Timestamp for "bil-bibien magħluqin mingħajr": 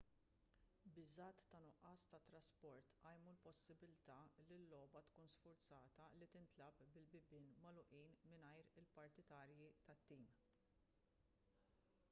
6.95-8.71